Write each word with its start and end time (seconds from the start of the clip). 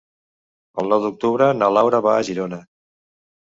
El 0.83 0.89
nou 0.93 1.03
d'octubre 1.03 1.51
na 1.59 1.69
Laura 1.77 2.03
va 2.09 2.17
a 2.17 2.27
Girona. 2.33 2.63